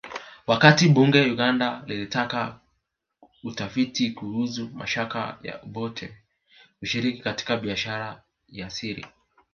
[0.47, 2.59] Wakati bunge Uganda lilitaka
[3.43, 6.17] utafiti kuhusu mashtaka ya Obote
[6.79, 9.05] kushiriki katika biashara ya siri